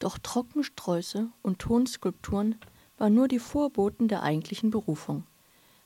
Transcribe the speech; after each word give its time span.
Doch 0.00 0.18
Trockensträuße 0.18 1.28
und 1.42 1.58
Tonskulpturen 1.58 2.56
waren 2.96 3.14
nur 3.14 3.28
die 3.28 3.38
Vorboten 3.38 4.08
der 4.08 4.22
eigentlichen 4.22 4.70
Berufung. 4.70 5.24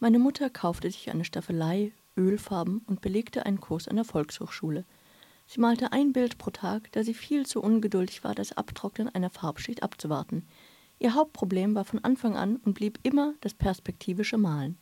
Meine 0.00 0.18
Mutter 0.18 0.48
kaufte 0.48 0.90
sich 0.90 1.10
eine 1.10 1.26
Staffelei, 1.26 1.92
Ölfarben 2.16 2.80
und 2.86 3.02
belegte 3.02 3.44
einen 3.44 3.60
Kurs 3.60 3.86
an 3.86 3.96
der 3.96 4.06
Volkshochschule. 4.06 4.86
Sie 5.46 5.60
malte 5.60 5.92
ein 5.92 6.12
Bild 6.12 6.38
pro 6.38 6.50
Tag, 6.50 6.90
da 6.92 7.04
sie 7.04 7.12
viel 7.12 7.44
zu 7.44 7.60
ungeduldig 7.60 8.24
war, 8.24 8.34
das 8.34 8.52
Abtrocknen 8.52 9.08
einer 9.10 9.30
Farbschicht 9.30 9.82
abzuwarten. 9.82 10.46
Ihr 10.98 11.14
Hauptproblem 11.14 11.74
war 11.74 11.84
von 11.84 12.02
Anfang 12.02 12.34
an 12.34 12.56
und 12.56 12.74
blieb 12.74 12.98
immer 13.02 13.34
das 13.42 13.52
perspektivische 13.52 14.38
Malen. 14.38 14.78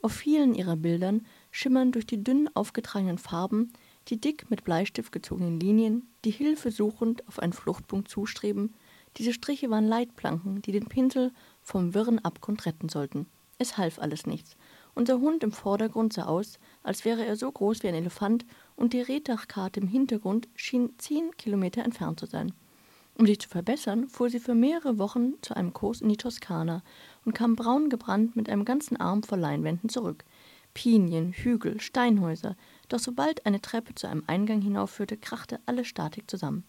Auf 0.00 0.12
vielen 0.12 0.54
ihrer 0.54 0.76
Bildern 0.76 1.26
schimmern 1.50 1.90
durch 1.90 2.06
die 2.06 2.22
dünn 2.22 2.48
aufgetragenen 2.54 3.18
Farben 3.18 3.72
die 4.10 4.20
dick 4.20 4.50
mit 4.50 4.64
Bleistift 4.64 5.12
gezogenen 5.12 5.60
Linien, 5.60 6.08
die 6.24 6.30
Hilfe 6.30 6.70
suchend 6.70 7.26
auf 7.28 7.38
einen 7.38 7.52
Fluchtpunkt 7.52 8.08
zustreben. 8.08 8.74
Diese 9.16 9.32
Striche 9.32 9.70
waren 9.70 9.86
Leitplanken, 9.86 10.62
die 10.62 10.72
den 10.72 10.86
Pinsel 10.86 11.32
vom 11.62 11.94
wirren 11.94 12.18
Abgrund 12.18 12.66
retten 12.66 12.88
sollten. 12.88 13.26
Es 13.58 13.76
half 13.76 13.98
alles 13.98 14.26
nichts. 14.26 14.56
Unser 14.94 15.20
Hund 15.20 15.44
im 15.44 15.52
Vordergrund 15.52 16.12
sah 16.12 16.24
aus, 16.24 16.58
als 16.82 17.04
wäre 17.04 17.24
er 17.24 17.36
so 17.36 17.50
groß 17.50 17.82
wie 17.82 17.88
ein 17.88 17.94
Elefant, 17.94 18.44
und 18.74 18.92
die 18.92 19.00
Reddachkarte 19.00 19.80
im 19.80 19.86
Hintergrund 19.86 20.48
schien 20.56 20.94
zehn 20.98 21.30
Kilometer 21.36 21.84
entfernt 21.84 22.18
zu 22.18 22.26
sein. 22.26 22.52
Um 23.14 23.26
sich 23.26 23.38
zu 23.38 23.48
verbessern, 23.48 24.08
fuhr 24.08 24.30
sie 24.30 24.40
für 24.40 24.54
mehrere 24.54 24.98
Wochen 24.98 25.34
zu 25.42 25.54
einem 25.54 25.72
Kurs 25.72 26.00
in 26.00 26.08
die 26.08 26.16
Toskana 26.16 26.82
und 27.24 27.34
kam 27.34 27.54
braun 27.54 27.90
gebrannt 27.90 28.34
mit 28.34 28.48
einem 28.48 28.64
ganzen 28.64 28.96
Arm 28.96 29.22
voll 29.22 29.40
Leinwänden 29.40 29.90
zurück. 29.90 30.24
Pinien, 30.72 31.32
Hügel, 31.32 31.80
Steinhäuser, 31.80 32.56
doch 32.90 32.98
sobald 32.98 33.46
eine 33.46 33.62
Treppe 33.62 33.94
zu 33.94 34.08
einem 34.08 34.24
Eingang 34.26 34.60
hinaufführte, 34.60 35.16
krachte 35.16 35.60
alle 35.64 35.84
Statik 35.86 36.30
zusammen. 36.30 36.64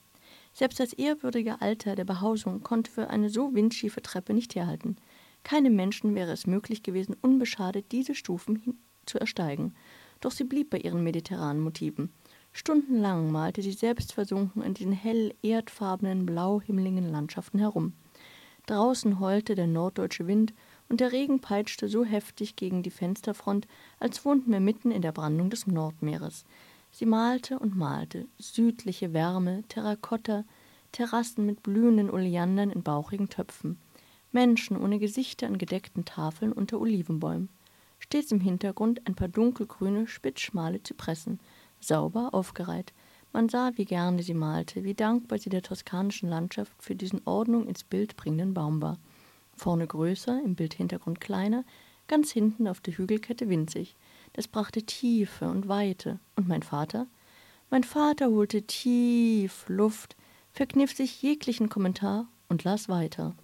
Selbst 0.53 0.79
das 0.79 0.93
ehrwürdige 0.93 1.61
Alter 1.61 1.95
der 1.95 2.05
Behausung 2.05 2.61
konnte 2.61 2.91
für 2.91 3.09
eine 3.09 3.29
so 3.29 3.53
windschiefe 3.53 4.01
Treppe 4.01 4.33
nicht 4.33 4.55
herhalten. 4.55 4.97
Keinem 5.43 5.75
Menschen 5.75 6.13
wäre 6.13 6.31
es 6.31 6.45
möglich 6.45 6.83
gewesen, 6.83 7.15
unbeschadet 7.21 7.91
diese 7.91 8.15
Stufen 8.15 8.79
zu 9.05 9.19
ersteigen, 9.19 9.73
doch 10.19 10.31
sie 10.31 10.43
blieb 10.43 10.69
bei 10.69 10.77
ihren 10.77 11.03
mediterranen 11.03 11.63
Motiven. 11.63 12.13
Stundenlang 12.53 13.31
malte 13.31 13.61
sie 13.63 13.71
selbstversunken 13.71 14.61
in 14.61 14.73
diesen 14.73 14.91
hell 14.91 15.33
erdfarbenen, 15.41 16.25
blauhimmligen 16.25 17.09
Landschaften 17.09 17.59
herum. 17.59 17.93
Draußen 18.67 19.19
heulte 19.19 19.55
der 19.55 19.67
norddeutsche 19.67 20.27
Wind 20.27 20.53
und 20.91 20.99
der 20.99 21.13
Regen 21.13 21.39
peitschte 21.39 21.87
so 21.87 22.03
heftig 22.03 22.57
gegen 22.57 22.83
die 22.83 22.89
Fensterfront, 22.89 23.65
als 23.97 24.25
wohnten 24.25 24.51
wir 24.51 24.59
mitten 24.59 24.91
in 24.91 25.01
der 25.01 25.13
Brandung 25.13 25.49
des 25.49 25.65
Nordmeeres. 25.65 26.43
Sie 26.91 27.05
malte 27.05 27.59
und 27.59 27.77
malte, 27.77 28.27
südliche 28.37 29.13
Wärme, 29.13 29.63
Terrakotta, 29.69 30.43
Terrassen 30.91 31.45
mit 31.45 31.63
blühenden 31.63 32.09
Oleandern 32.11 32.71
in 32.71 32.83
bauchigen 32.83 33.29
Töpfen, 33.29 33.77
Menschen 34.33 34.75
ohne 34.75 34.99
Gesichter 34.99 35.47
an 35.47 35.57
gedeckten 35.57 36.03
Tafeln 36.03 36.51
unter 36.51 36.81
Olivenbäumen. 36.81 37.47
Stets 37.99 38.33
im 38.33 38.41
Hintergrund 38.41 39.07
ein 39.07 39.15
paar 39.15 39.29
dunkelgrüne, 39.29 40.07
spitzschmale 40.07 40.83
Zypressen, 40.83 41.39
sauber 41.79 42.33
aufgereiht. 42.33 42.91
Man 43.31 43.47
sah, 43.47 43.71
wie 43.75 43.85
gerne 43.85 44.23
sie 44.23 44.33
malte, 44.33 44.83
wie 44.83 44.93
dankbar 44.93 45.39
sie 45.39 45.49
der 45.49 45.61
toskanischen 45.61 46.27
Landschaft 46.27 46.73
für 46.83 46.95
diesen 46.95 47.21
Ordnung 47.23 47.65
ins 47.65 47.85
Bild 47.85 48.17
bringenden 48.17 48.53
Baum 48.53 48.81
war. 48.81 48.97
Vorne 49.61 49.85
größer, 49.85 50.41
im 50.43 50.55
Bildhintergrund 50.55 51.21
kleiner, 51.21 51.63
ganz 52.07 52.31
hinten 52.31 52.67
auf 52.67 52.79
der 52.79 52.97
Hügelkette 52.97 53.47
winzig. 53.47 53.95
Das 54.33 54.47
brachte 54.47 54.81
Tiefe 54.81 55.47
und 55.47 55.67
Weite. 55.67 56.17
Und 56.35 56.47
mein 56.47 56.63
Vater? 56.63 57.05
Mein 57.69 57.83
Vater 57.83 58.31
holte 58.31 58.63
tief 58.63 59.65
Luft, 59.67 60.15
verkniff 60.51 60.95
sich 60.95 61.21
jeglichen 61.21 61.69
Kommentar 61.69 62.25
und 62.49 62.63
las 62.63 62.89
weiter. 62.89 63.35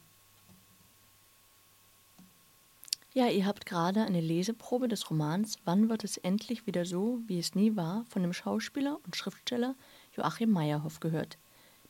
Ja, 3.13 3.27
ihr 3.27 3.45
habt 3.45 3.67
gerade 3.67 4.01
eine 4.01 4.19
Leseprobe 4.19 4.87
des 4.87 5.11
Romans 5.11 5.59
Wann 5.65 5.87
wird 5.87 6.03
es 6.03 6.17
endlich 6.17 6.65
wieder 6.65 6.85
so, 6.85 7.19
wie 7.27 7.37
es 7.37 7.53
nie 7.53 7.75
war, 7.75 8.05
von 8.09 8.23
dem 8.23 8.33
Schauspieler 8.33 8.99
und 9.05 9.15
Schriftsteller 9.15 9.75
Joachim 10.15 10.49
Meyerhoff 10.49 10.99
gehört, 10.99 11.37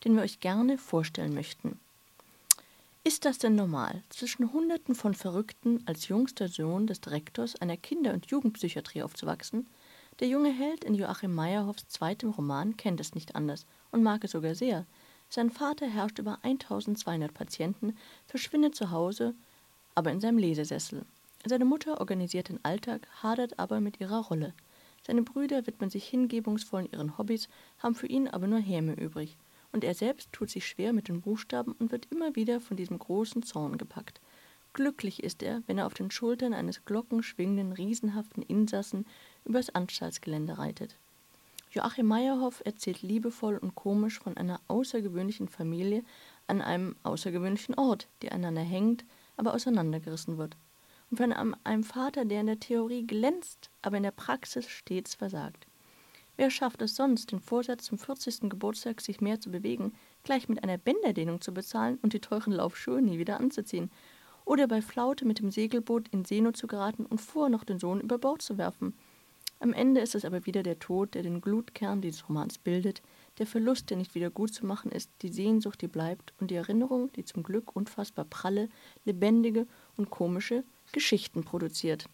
den 0.03 0.17
wir 0.17 0.23
euch 0.23 0.41
gerne 0.41 0.77
vorstellen 0.77 1.33
möchten. 1.33 1.79
Ist 3.07 3.23
das 3.23 3.37
denn 3.37 3.55
normal, 3.55 4.03
zwischen 4.09 4.51
Hunderten 4.51 4.93
von 4.93 5.13
Verrückten 5.13 5.81
als 5.85 6.09
jüngster 6.09 6.49
Sohn 6.49 6.87
des 6.87 6.99
Direktors 6.99 7.55
einer 7.55 7.77
Kinder- 7.77 8.11
und 8.11 8.25
Jugendpsychiatrie 8.25 9.01
aufzuwachsen? 9.01 9.65
Der 10.19 10.27
junge 10.27 10.51
Held 10.51 10.83
in 10.83 10.93
Joachim 10.93 11.33
Meyerhoffs 11.33 11.87
zweitem 11.87 12.31
Roman 12.31 12.75
kennt 12.75 12.99
es 12.99 13.15
nicht 13.15 13.33
anders 13.33 13.65
und 13.91 14.03
mag 14.03 14.25
es 14.25 14.31
sogar 14.31 14.55
sehr. 14.55 14.85
Sein 15.29 15.51
Vater 15.51 15.87
herrscht 15.87 16.19
über 16.19 16.39
1200 16.41 17.33
Patienten, 17.33 17.95
verschwindet 18.25 18.75
zu 18.75 18.91
Hause, 18.91 19.35
aber 19.95 20.11
in 20.11 20.19
seinem 20.19 20.37
Lesesessel. 20.37 21.05
Seine 21.45 21.63
Mutter 21.63 22.01
organisiert 22.01 22.49
den 22.49 22.59
Alltag, 22.65 23.07
hadert 23.23 23.57
aber 23.57 23.79
mit 23.79 24.01
ihrer 24.01 24.25
Rolle. 24.25 24.53
Seine 25.01 25.21
Brüder 25.21 25.65
widmen 25.65 25.89
sich 25.89 26.05
hingebungsvoll 26.09 26.89
ihren 26.91 27.17
Hobbys, 27.17 27.47
haben 27.79 27.95
für 27.95 28.07
ihn 28.07 28.27
aber 28.27 28.47
nur 28.47 28.59
Häme 28.59 28.95
übrig. 28.95 29.37
Und 29.77 29.83
er 29.83 29.93
selbst 29.93 30.33
tut 30.33 30.49
sich 30.49 30.67
schwer 30.67 30.91
mit 30.91 31.07
den 31.07 31.21
Buchstaben 31.21 31.73
und 31.73 31.91
wird 31.91 32.07
immer 32.09 32.35
wieder 32.35 32.59
von 32.59 32.77
diesem 32.77 32.97
großen 32.97 33.43
Zorn 33.43 33.77
gepackt. 33.77 34.19
Glücklich 34.73 35.21
ist 35.21 35.43
er, 35.43 35.61
wenn 35.67 35.77
er 35.77 35.85
auf 35.85 35.93
den 35.93 36.09
Schultern 36.09 36.55
eines 36.55 36.83
glockenschwingenden, 36.85 37.73
riesenhaften 37.73 38.41
Insassen 38.41 39.05
übers 39.45 39.69
Anstaltsgelände 39.69 40.57
reitet. 40.57 40.95
Joachim 41.69 42.07
Meyerhoff 42.07 42.63
erzählt 42.65 43.03
liebevoll 43.03 43.59
und 43.59 43.75
komisch 43.75 44.17
von 44.17 44.35
einer 44.35 44.59
außergewöhnlichen 44.67 45.47
Familie 45.47 46.03
an 46.47 46.63
einem 46.63 46.95
außergewöhnlichen 47.03 47.75
Ort, 47.75 48.07
die 48.23 48.31
einander 48.31 48.63
hängt, 48.63 49.05
aber 49.35 49.53
auseinandergerissen 49.53 50.39
wird 50.39 50.57
und 51.11 51.17
von 51.17 51.31
einem, 51.31 51.55
einem 51.63 51.83
Vater, 51.83 52.25
der 52.25 52.41
in 52.41 52.47
der 52.47 52.59
Theorie 52.59 53.05
glänzt, 53.05 53.69
aber 53.83 53.97
in 53.97 54.03
der 54.03 54.09
Praxis 54.09 54.67
stets 54.67 55.13
versagt. 55.13 55.67
Wer 56.37 56.51
schafft 56.51 56.83
es 56.83 56.95
sonst, 56.95 57.31
den 57.31 57.39
Vorsatz 57.39 57.85
zum 57.85 57.97
40. 57.97 58.41
Geburtstag, 58.41 59.01
sich 59.01 59.21
mehr 59.21 59.41
zu 59.41 59.49
bewegen, 59.49 59.93
gleich 60.23 60.47
mit 60.47 60.63
einer 60.63 60.77
Bänderdehnung 60.77 61.41
zu 61.41 61.51
bezahlen 61.51 61.97
und 62.03 62.13
die 62.13 62.19
teuren 62.19 62.53
Laufschuhe 62.53 63.01
nie 63.01 63.17
wieder 63.17 63.39
anzuziehen? 63.39 63.89
Oder 64.45 64.67
bei 64.67 64.83
Flaute 64.83 65.25
mit 65.25 65.39
dem 65.39 65.49
Segelboot 65.49 66.07
in 66.09 66.25
Seenot 66.25 66.55
zu 66.55 66.67
geraten 66.67 67.07
und 67.07 67.19
vorher 67.19 67.49
noch 67.49 67.63
den 67.63 67.79
Sohn 67.79 67.99
über 68.01 68.19
Bord 68.19 68.43
zu 68.43 68.59
werfen? 68.59 68.93
Am 69.59 69.73
Ende 69.73 69.99
ist 69.99 70.13
es 70.13 70.25
aber 70.25 70.45
wieder 70.45 70.61
der 70.61 70.77
Tod, 70.77 71.15
der 71.15 71.23
den 71.23 71.41
Glutkern 71.41 72.01
dieses 72.01 72.29
Romans 72.29 72.59
bildet, 72.59 73.01
der 73.39 73.47
Verlust, 73.47 73.89
der 73.89 73.97
nicht 73.97 74.13
wieder 74.13 74.29
gut 74.29 74.53
zu 74.53 74.63
machen 74.67 74.91
ist, 74.91 75.09
die 75.23 75.29
Sehnsucht, 75.29 75.81
die 75.81 75.87
bleibt 75.87 76.33
und 76.39 76.51
die 76.51 76.55
Erinnerung, 76.55 77.11
die 77.13 77.25
zum 77.25 77.41
Glück 77.41 77.75
unfassbar 77.75 78.25
pralle, 78.25 78.69
lebendige 79.05 79.65
und 79.97 80.11
komische 80.11 80.63
Geschichten 80.91 81.43
produziert. 81.43 82.07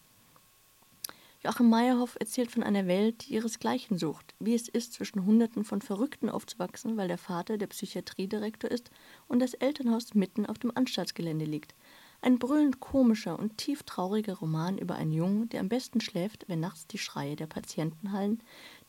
Joachim 1.45 1.69
Meyerhoff 1.69 2.15
erzählt 2.21 2.51
von 2.51 2.63
einer 2.63 2.87
Welt, 2.87 3.25
die 3.25 3.33
ihresgleichen 3.33 3.97
sucht, 3.97 4.33
wie 4.39 4.55
es 4.55 4.69
ist, 4.69 4.93
zwischen 4.93 5.25
Hunderten 5.25 5.65
von 5.65 5.81
Verrückten 5.81 6.29
aufzuwachsen, 6.29 6.95
weil 6.95 7.09
der 7.09 7.17
Vater 7.17 7.57
der 7.57 7.67
Psychiatriedirektor 7.67 8.71
ist 8.71 8.91
und 9.27 9.39
das 9.39 9.53
Elternhaus 9.53 10.13
mitten 10.13 10.45
auf 10.45 10.57
dem 10.57 10.71
Anstaltsgelände 10.73 11.43
liegt. 11.43 11.75
Ein 12.21 12.39
brüllend 12.39 12.79
komischer 12.79 13.37
und 13.37 13.57
tief 13.57 13.83
trauriger 13.83 14.35
Roman 14.35 14.77
über 14.77 14.95
einen 14.95 15.11
Jungen, 15.11 15.49
der 15.49 15.59
am 15.59 15.67
besten 15.67 15.99
schläft, 15.99 16.47
wenn 16.47 16.61
nachts 16.61 16.87
die 16.87 16.97
Schreie 16.97 17.35
der 17.35 17.47
Patienten 17.47 18.13
hallen, 18.13 18.41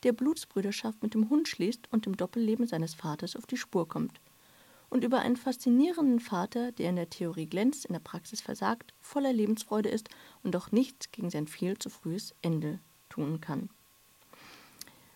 der 0.03 0.13
Blutsbrüderschaft 0.13 1.03
mit 1.03 1.13
dem 1.13 1.29
Hund 1.29 1.49
schließt 1.49 1.91
und 1.91 2.05
dem 2.05 2.15
Doppelleben 2.15 2.67
seines 2.67 2.93
Vaters 2.93 3.35
auf 3.35 3.45
die 3.45 3.57
Spur 3.57 3.85
kommt 3.85 4.21
und 4.89 5.03
über 5.03 5.19
einen 5.19 5.35
faszinierenden 5.35 6.19
Vater, 6.19 6.71
der 6.71 6.89
in 6.89 6.95
der 6.95 7.09
Theorie 7.09 7.45
glänzt, 7.45 7.85
in 7.85 7.93
der 7.93 7.99
Praxis 7.99 8.41
versagt, 8.41 8.93
voller 9.01 9.33
Lebensfreude 9.33 9.89
ist 9.89 10.09
und 10.43 10.55
doch 10.55 10.71
nichts 10.71 11.11
gegen 11.11 11.29
sein 11.29 11.47
viel 11.47 11.77
zu 11.77 11.89
frühes 11.89 12.35
Ende 12.41 12.79
tun 13.09 13.41
kann. 13.41 13.69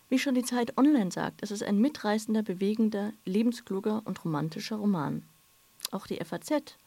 Wie 0.09 0.19
schon 0.19 0.33
die 0.33 0.43
Zeit 0.43 0.75
online 0.77 1.11
sagt, 1.11 1.43
es 1.43 1.51
ist 1.51 1.61
ein 1.61 1.79
mitreißender, 1.79 2.41
bewegender, 2.41 3.13
lebenskluger 3.25 4.01
und 4.05 4.23
romantischer 4.25 4.77
Roman. 4.77 5.23
Auch 5.91 6.07
die 6.07 6.23
FAZ 6.23 6.77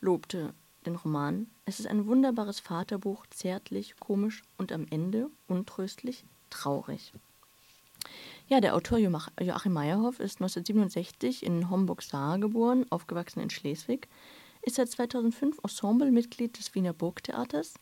lobte 0.00 0.52
den 0.84 0.96
Roman. 0.96 1.46
Es 1.66 1.80
ist 1.80 1.86
ein 1.86 2.06
wunderbares 2.06 2.60
Vaterbuch, 2.60 3.26
zärtlich, 3.30 3.94
komisch 4.00 4.42
und 4.58 4.72
am 4.72 4.86
Ende 4.90 5.30
untröstlich, 5.46 6.24
traurig. 6.50 7.12
Ja, 8.46 8.60
der 8.60 8.76
Autor 8.76 8.98
Joachim 8.98 9.72
Meyerhoff 9.72 10.20
ist 10.20 10.36
1967 10.36 11.46
in 11.46 11.70
Homburg-Saar 11.70 12.38
geboren, 12.38 12.84
aufgewachsen 12.90 13.40
in 13.40 13.48
Schleswig, 13.48 14.06
ist 14.60 14.76
seit 14.76 14.90
2005 14.90 15.60
Ensemblemitglied 15.62 16.58
des 16.58 16.74
Wiener 16.74 16.92
Burgtheaters. 16.92 17.72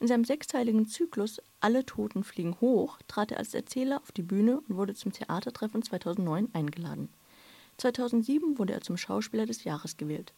In 0.00 0.08
seinem 0.08 0.24
sechsteiligen 0.24 0.86
Zyklus 0.86 1.40
Alle 1.60 1.86
Toten 1.86 2.24
fliegen 2.24 2.56
hoch 2.60 2.98
trat 3.06 3.30
er 3.30 3.38
als 3.38 3.54
Erzähler 3.54 4.00
auf 4.02 4.10
die 4.10 4.22
Bühne 4.22 4.60
und 4.60 4.76
wurde 4.76 4.94
zum 4.94 5.12
Theatertreffen 5.12 5.82
2009 5.82 6.48
eingeladen. 6.54 7.08
2007 7.76 8.58
wurde 8.58 8.72
er 8.72 8.80
zum 8.80 8.96
Schauspieler 8.96 9.46
des 9.46 9.62
Jahres 9.62 9.96
gewählt. 9.96 10.32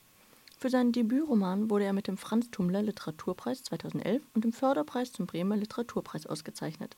Für 0.58 0.68
seinen 0.68 0.92
Debütroman 0.92 1.70
wurde 1.70 1.86
er 1.86 1.94
mit 1.94 2.08
dem 2.08 2.18
Franz 2.18 2.50
Tummler 2.50 2.82
Literaturpreis 2.82 3.62
2011 3.62 4.22
und 4.34 4.44
dem 4.44 4.52
Förderpreis 4.52 5.12
zum 5.12 5.26
Bremer 5.26 5.56
Literaturpreis 5.56 6.26
ausgezeichnet. 6.26 6.96